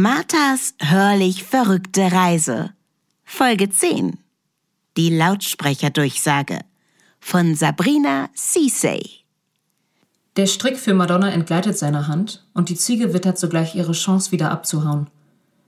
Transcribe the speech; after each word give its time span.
Marthas 0.00 0.74
hörlich 0.78 1.42
verrückte 1.42 2.12
Reise. 2.12 2.70
Folge 3.24 3.68
10. 3.68 4.16
Die 4.96 5.10
Lautsprecherdurchsage 5.10 6.60
von 7.18 7.56
Sabrina 7.56 8.30
Cissay. 8.32 9.02
Der 10.36 10.46
Strick 10.46 10.78
für 10.78 10.94
Madonna 10.94 11.32
entgleitet 11.32 11.76
seiner 11.76 12.06
Hand 12.06 12.46
und 12.54 12.68
die 12.68 12.76
Ziege 12.76 13.12
wittert 13.12 13.40
sogleich 13.40 13.74
ihre 13.74 13.90
Chance, 13.90 14.30
wieder 14.30 14.52
abzuhauen. 14.52 15.08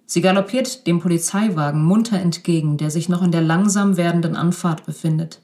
Sie 0.07 0.21
galoppiert 0.21 0.87
dem 0.87 1.01
Polizeiwagen 1.01 1.83
munter 1.83 2.21
entgegen, 2.21 2.77
der 2.77 2.93
sich 2.93 3.09
noch 3.09 3.23
in 3.23 3.33
der 3.33 3.43
langsam 3.43 3.97
werdenden 3.97 4.37
Anfahrt 4.37 4.87
befindet. 4.87 5.41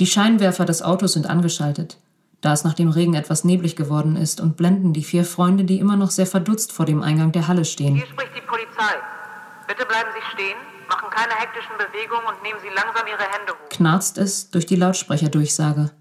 Die 0.00 0.08
Scheinwerfer 0.08 0.64
des 0.64 0.82
Autos 0.82 1.12
sind 1.12 1.28
angeschaltet 1.28 1.98
da 2.42 2.52
es 2.52 2.64
nach 2.64 2.74
dem 2.74 2.90
Regen 2.90 3.14
etwas 3.14 3.44
neblig 3.44 3.76
geworden 3.76 4.16
ist 4.16 4.40
und 4.40 4.56
blenden 4.56 4.92
die 4.92 5.04
vier 5.04 5.24
Freunde, 5.24 5.64
die 5.64 5.78
immer 5.78 5.96
noch 5.96 6.10
sehr 6.10 6.26
verdutzt 6.26 6.72
vor 6.72 6.84
dem 6.84 7.00
Eingang 7.00 7.32
der 7.32 7.48
Halle 7.48 7.64
stehen. 7.64 7.94
Hier 7.94 8.06
spricht 8.06 8.36
die 8.36 8.46
Polizei. 8.46 8.94
Bitte 9.68 9.86
bleiben 9.86 10.10
Sie 10.14 10.34
stehen, 10.34 10.56
machen 10.88 11.08
keine 11.10 11.32
hektischen 11.34 11.72
Bewegungen 11.78 12.26
und 12.26 12.42
nehmen 12.42 12.58
Sie 12.60 12.68
langsam 12.68 13.06
Ihre 13.06 13.22
Hände 13.22 13.52
hoch. 13.52 13.68
Knarzt 13.70 14.18
es 14.18 14.50
durch 14.50 14.66
die 14.66 14.76
Lautsprecherdurchsage. 14.76 15.92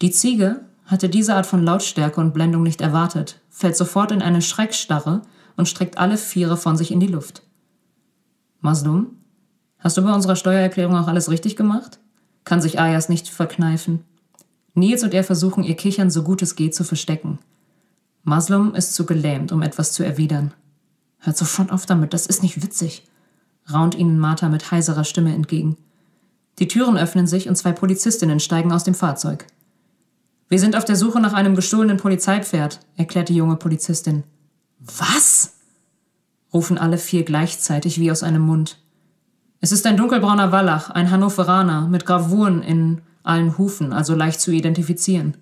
Die 0.00 0.12
Ziege 0.12 0.64
hatte 0.86 1.08
diese 1.08 1.34
Art 1.34 1.46
von 1.46 1.64
Lautstärke 1.64 2.20
und 2.20 2.32
Blendung 2.32 2.62
nicht 2.62 2.80
erwartet, 2.80 3.40
fällt 3.50 3.76
sofort 3.76 4.12
in 4.12 4.22
eine 4.22 4.42
Schreckstarre 4.42 5.22
und 5.56 5.68
streckt 5.68 5.98
alle 5.98 6.16
Viere 6.16 6.56
von 6.56 6.76
sich 6.76 6.92
in 6.92 7.00
die 7.00 7.08
Luft. 7.08 7.42
Maslum, 8.60 9.18
hast 9.80 9.96
du 9.96 10.02
bei 10.02 10.12
unserer 10.12 10.36
Steuererklärung 10.36 10.96
auch 10.96 11.08
alles 11.08 11.30
richtig 11.30 11.56
gemacht? 11.56 11.98
Kann 12.44 12.60
sich 12.60 12.78
Ayas 12.78 13.08
nicht 13.08 13.28
verkneifen. 13.28 14.04
Nils 14.74 15.02
und 15.02 15.14
er 15.14 15.24
versuchen 15.24 15.64
ihr 15.64 15.76
Kichern 15.76 16.10
so 16.10 16.22
gut 16.22 16.42
es 16.42 16.56
geht 16.56 16.74
zu 16.74 16.84
verstecken. 16.84 17.38
Maslum 18.24 18.74
ist 18.74 18.94
zu 18.94 19.06
gelähmt, 19.06 19.52
um 19.52 19.62
etwas 19.62 19.92
zu 19.92 20.04
erwidern. 20.04 20.52
Hört 21.18 21.36
sofort 21.36 21.72
auf 21.72 21.86
damit, 21.86 22.12
das 22.12 22.26
ist 22.26 22.42
nicht 22.42 22.62
witzig, 22.62 23.06
raunt 23.72 23.94
ihnen 23.94 24.18
Martha 24.18 24.48
mit 24.48 24.70
heiserer 24.70 25.04
Stimme 25.04 25.34
entgegen. 25.34 25.76
Die 26.58 26.68
Türen 26.68 26.96
öffnen 26.96 27.26
sich 27.26 27.48
und 27.48 27.56
zwei 27.56 27.72
Polizistinnen 27.72 28.40
steigen 28.40 28.72
aus 28.72 28.84
dem 28.84 28.94
Fahrzeug. 28.94 29.46
Wir 30.48 30.58
sind 30.58 30.76
auf 30.76 30.84
der 30.84 30.96
Suche 30.96 31.20
nach 31.20 31.32
einem 31.32 31.56
gestohlenen 31.56 31.96
Polizeipferd, 31.96 32.80
erklärt 32.96 33.28
die 33.28 33.36
junge 33.36 33.56
Polizistin. 33.56 34.24
Was? 34.78 35.52
rufen 36.52 36.78
alle 36.78 36.98
vier 36.98 37.24
gleichzeitig 37.24 37.98
wie 37.98 38.12
aus 38.12 38.22
einem 38.22 38.42
Mund. 38.42 38.78
Es 39.60 39.72
ist 39.72 39.86
ein 39.86 39.96
dunkelbrauner 39.96 40.52
Wallach, 40.52 40.90
ein 40.90 41.10
Hannoveraner, 41.10 41.88
mit 41.88 42.06
Gravuren 42.06 42.62
in 42.62 43.00
allen 43.24 43.58
Hufen, 43.58 43.92
also 43.92 44.14
leicht 44.14 44.40
zu 44.40 44.52
identifizieren. 44.52 45.36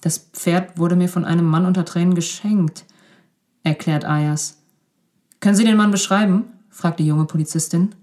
Das 0.00 0.18
Pferd 0.18 0.78
wurde 0.78 0.96
mir 0.96 1.08
von 1.08 1.24
einem 1.24 1.44
Mann 1.44 1.66
unter 1.66 1.84
Tränen 1.84 2.14
geschenkt, 2.14 2.84
erklärt 3.62 4.04
Ayas. 4.04 4.58
Können 5.38 5.56
Sie 5.56 5.64
den 5.64 5.76
Mann 5.76 5.90
beschreiben? 5.90 6.46
fragt 6.70 6.98
die 6.98 7.06
junge 7.06 7.26
Polizistin. 7.26 7.94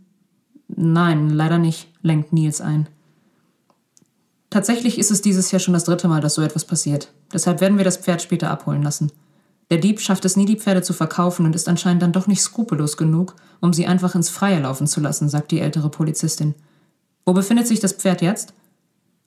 Nein, 0.67 1.29
leider 1.29 1.57
nicht, 1.57 1.89
lenkt 2.01 2.33
Nils 2.33 2.61
ein. 2.61 2.87
Tatsächlich 4.49 4.97
ist 4.97 5.11
es 5.11 5.21
dieses 5.21 5.51
Jahr 5.51 5.59
schon 5.59 5.73
das 5.73 5.83
dritte 5.83 6.07
Mal, 6.07 6.21
dass 6.21 6.35
so 6.35 6.41
etwas 6.41 6.65
passiert. 6.65 7.11
Deshalb 7.33 7.59
werden 7.59 7.77
wir 7.77 7.85
das 7.85 7.97
Pferd 7.97 8.21
später 8.21 8.49
abholen 8.49 8.83
lassen. 8.83 9.11
Der 9.69 9.77
Dieb 9.77 9.99
schafft 9.99 10.23
es 10.23 10.37
nie, 10.37 10.45
die 10.45 10.55
Pferde 10.55 10.81
zu 10.81 10.93
verkaufen 10.93 11.45
und 11.45 11.55
ist 11.55 11.67
anscheinend 11.67 12.01
dann 12.01 12.13
doch 12.13 12.27
nicht 12.27 12.41
skrupellos 12.41 12.95
genug, 12.95 13.35
um 13.59 13.73
sie 13.73 13.85
einfach 13.85 14.15
ins 14.15 14.29
Freie 14.29 14.61
laufen 14.61 14.87
zu 14.87 15.01
lassen, 15.01 15.27
sagt 15.27 15.51
die 15.51 15.59
ältere 15.59 15.89
Polizistin. 15.89 16.55
Wo 17.27 17.33
befindet 17.33 17.67
sich 17.67 17.81
das 17.81 17.91
Pferd 17.91 18.21
jetzt? 18.21 18.53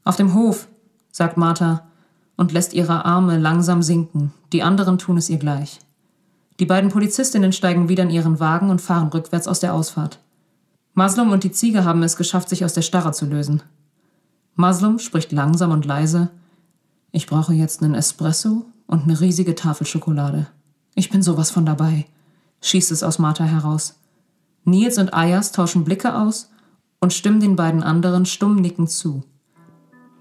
Auf 0.04 0.16
dem 0.16 0.32
Hof, 0.32 0.68
sagt 1.12 1.36
Martha 1.36 1.86
und 2.34 2.50
lässt 2.50 2.72
ihre 2.72 3.04
Arme 3.04 3.36
langsam 3.36 3.82
sinken. 3.82 4.32
Die 4.54 4.62
anderen 4.62 4.96
tun 4.96 5.18
es 5.18 5.28
ihr 5.28 5.36
gleich. 5.36 5.80
Die 6.60 6.64
beiden 6.64 6.88
Polizistinnen 6.88 7.52
steigen 7.52 7.90
wieder 7.90 8.04
in 8.04 8.08
ihren 8.08 8.40
Wagen 8.40 8.70
und 8.70 8.80
fahren 8.80 9.08
rückwärts 9.08 9.46
aus 9.46 9.60
der 9.60 9.74
Ausfahrt. 9.74 10.18
Maslum 10.94 11.30
und 11.30 11.44
die 11.44 11.52
Ziege 11.52 11.84
haben 11.84 12.02
es 12.02 12.16
geschafft, 12.16 12.48
sich 12.48 12.64
aus 12.64 12.72
der 12.72 12.80
Starre 12.80 13.12
zu 13.12 13.26
lösen. 13.26 13.62
Maslum 14.54 14.98
spricht 14.98 15.30
langsam 15.30 15.70
und 15.70 15.84
leise. 15.84 16.30
Ich 17.12 17.26
brauche 17.26 17.52
jetzt 17.52 17.82
einen 17.82 17.94
Espresso 17.94 18.64
und 18.86 19.02
eine 19.02 19.20
riesige 19.20 19.54
Tafel 19.54 19.86
Schokolade. 19.86 20.46
Ich 20.94 21.10
bin 21.10 21.22
sowas 21.22 21.50
von 21.50 21.66
dabei, 21.66 22.06
schießt 22.62 22.92
es 22.92 23.02
aus 23.02 23.18
Martha 23.18 23.44
heraus. 23.44 23.96
Nils 24.64 24.96
und 24.96 25.12
Ayas 25.12 25.52
tauschen 25.52 25.84
Blicke 25.84 26.14
aus 26.14 26.49
und 27.00 27.12
stimmen 27.12 27.40
den 27.40 27.56
beiden 27.56 27.82
anderen 27.82 28.26
stumm 28.26 28.56
nickend 28.56 28.90
zu. 28.90 29.24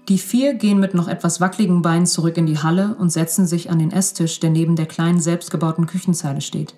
Die 0.08 0.18
vier 0.18 0.54
gehen 0.54 0.80
mit 0.80 0.94
noch 0.94 1.06
etwas 1.06 1.40
wackeligen 1.40 1.82
Beinen 1.82 2.06
zurück 2.06 2.36
in 2.36 2.46
die 2.46 2.58
Halle 2.58 2.96
und 2.98 3.10
setzen 3.10 3.46
sich 3.46 3.70
an 3.70 3.78
den 3.78 3.92
Esstisch, 3.92 4.40
der 4.40 4.50
neben 4.50 4.74
der 4.74 4.86
kleinen 4.86 5.20
selbstgebauten 5.20 5.86
Küchenzeile 5.86 6.40
steht. 6.40 6.74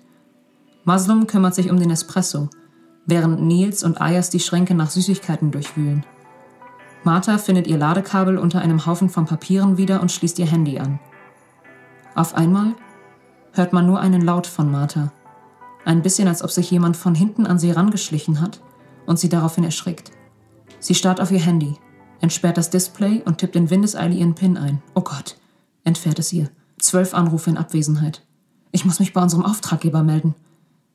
Maslum 0.83 1.25
kümmert 1.25 1.55
sich 1.55 1.71
um 1.71 1.79
den 1.79 1.89
Espresso, 1.89 2.49
während 3.05 3.41
Nils 3.41 3.83
und 3.83 3.99
Ayas 3.99 4.29
die 4.29 4.41
Schränke 4.41 4.75
nach 4.75 4.89
Süßigkeiten 4.89 5.51
durchwühlen. 5.51 6.05
Martha 7.05 7.37
findet 7.37 7.67
ihr 7.67 7.77
Ladekabel 7.77 8.37
unter 8.37 8.61
einem 8.61 8.85
Haufen 8.85 9.09
von 9.09 9.25
Papieren 9.25 9.77
wieder 9.77 10.01
und 10.01 10.11
schließt 10.11 10.37
ihr 10.39 10.45
Handy 10.45 10.79
an. 10.79 10.99
Auf 12.15 12.35
einmal 12.35 12.75
hört 13.53 13.73
man 13.73 13.87
nur 13.87 13.99
einen 13.99 14.21
Laut 14.21 14.47
von 14.47 14.69
Martha. 14.69 15.11
Ein 15.85 16.01
bisschen, 16.01 16.27
als 16.27 16.43
ob 16.43 16.51
sich 16.51 16.69
jemand 16.69 16.95
von 16.97 17.15
hinten 17.15 17.47
an 17.47 17.57
sie 17.57 17.71
rangeschlichen 17.71 18.41
hat 18.41 18.61
und 19.05 19.19
sie 19.19 19.29
daraufhin 19.29 19.63
erschrickt. 19.63 20.11
Sie 20.79 20.95
starrt 20.95 21.21
auf 21.21 21.31
ihr 21.31 21.39
Handy, 21.39 21.75
entsperrt 22.21 22.57
das 22.57 22.69
Display 22.69 23.21
und 23.23 23.37
tippt 23.37 23.55
in 23.55 23.69
Windeseile 23.69 24.15
ihren 24.15 24.35
PIN 24.35 24.57
ein. 24.57 24.81
Oh 24.95 25.01
Gott, 25.01 25.37
entfährt 25.83 26.19
es 26.19 26.33
ihr. 26.33 26.49
Zwölf 26.79 27.13
Anrufe 27.13 27.49
in 27.49 27.57
Abwesenheit. 27.57 28.25
Ich 28.71 28.85
muss 28.85 28.99
mich 28.99 29.13
bei 29.13 29.21
unserem 29.21 29.45
Auftraggeber 29.45 30.03
melden. 30.03 30.35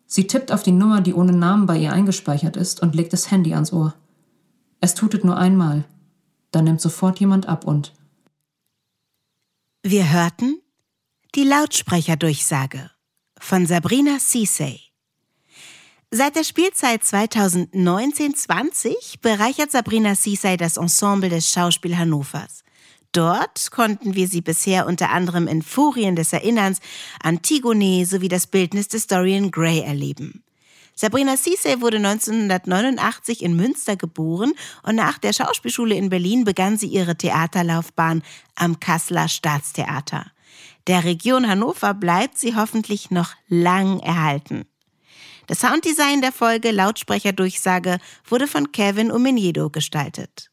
Sie 0.07 0.27
tippt 0.27 0.53
auf 0.53 0.63
die 0.63 0.73
Nummer, 0.73 1.01
die 1.01 1.15
ohne 1.15 1.33
Namen 1.33 1.67
bei 1.67 1.79
ihr 1.79 1.93
eingespeichert 1.93 2.57
ist, 2.57 2.81
und 2.81 2.95
legt 2.95 3.13
das 3.13 3.31
Handy 3.31 3.55
ans 3.55 3.73
Ohr. 3.73 3.95
Es 4.81 4.95
tutet 4.95 5.25
nur 5.25 5.37
einmal. 5.37 5.85
Dann 6.51 6.65
nimmt 6.65 6.81
sofort 6.81 7.21
jemand 7.21 7.47
ab 7.47 7.67
und. 7.67 7.93
Wir 9.83 10.11
hörten 10.11 10.61
die 11.35 11.45
Lautsprecherdurchsage 11.45 12.91
von 13.39 13.67
Sabrina 13.67 14.19
Cissay. 14.19 14.88
Seit 16.11 16.37
der 16.37 16.45
Spielzeit 16.45 17.03
2019-20 17.03 19.21
bereichert 19.21 19.71
Sabrina 19.71 20.15
Sisay 20.15 20.57
das 20.57 20.79
Ensemble 20.79 21.29
des 21.29 21.51
Schauspiel 21.51 21.99
Hannovers. 21.99 22.65
Dort 23.13 23.71
konnten 23.71 24.15
wir 24.15 24.27
sie 24.27 24.41
bisher 24.41 24.87
unter 24.87 25.11
anderem 25.11 25.47
in 25.47 25.61
Furien 25.61 26.17
des 26.17 26.33
Erinnerns, 26.33 26.81
Antigone 27.23 28.07
sowie 28.07 28.29
das 28.29 28.47
Bildnis 28.47 28.89
des 28.89 29.07
Dorian 29.07 29.51
Gray 29.51 29.81
erleben. 29.81 30.43
Sabrina 30.95 31.37
Cissay 31.37 31.83
wurde 31.83 31.99
1989 31.99 33.43
in 33.43 33.55
Münster 33.55 33.97
geboren 33.97 34.55
und 34.85 34.95
nach 34.95 35.19
der 35.19 35.35
Schauspielschule 35.35 35.95
in 35.95 36.09
Berlin 36.09 36.45
begann 36.45 36.79
sie 36.79 36.87
ihre 36.87 37.17
Theaterlaufbahn 37.17 38.23
am 38.55 38.81
Kasseler 38.81 39.29
Staatstheater. 39.29 40.25
Der 40.87 41.05
Region 41.05 41.47
Hannover 41.47 41.93
bleibt 41.93 42.39
sie 42.39 42.57
hoffentlich 42.57 43.11
noch 43.11 43.35
lang 43.49 44.01
erhalten. 44.01 44.65
Das 45.49 45.61
Sounddesign 45.61 46.21
der 46.21 46.31
Folge 46.31 46.73
Lautsprecherdurchsage 46.73 48.01
wurde 48.29 48.47
von 48.47 48.71
Kevin 48.71 49.11
Umeniedo 49.11 49.71
gestaltet. 49.71 50.51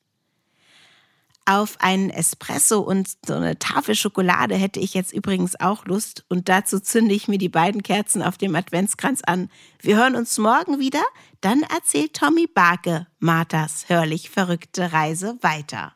Auf 1.43 1.75
einen 1.79 2.09
Espresso 2.09 2.79
und 2.79 3.09
so 3.25 3.33
eine 3.33 3.59
Tafel 3.59 3.95
Schokolade 3.95 4.55
hätte 4.55 4.79
ich 4.79 4.93
jetzt 4.93 5.11
übrigens 5.11 5.59
auch 5.59 5.83
Lust 5.85 6.23
und 6.29 6.47
dazu 6.47 6.79
zünde 6.79 7.13
ich 7.13 7.27
mir 7.27 7.37
die 7.37 7.49
beiden 7.49 7.83
Kerzen 7.83 8.23
auf 8.23 8.37
dem 8.37 8.55
Adventskranz 8.55 9.19
an. 9.21 9.49
Wir 9.81 9.97
hören 9.97 10.15
uns 10.15 10.37
morgen 10.37 10.79
wieder, 10.79 11.03
dann 11.41 11.63
erzählt 11.63 12.13
Tommy 12.13 12.47
Barke 12.47 13.05
Marthas 13.19 13.89
hörlich 13.89 14.29
verrückte 14.29 14.93
Reise 14.93 15.37
weiter. 15.41 15.93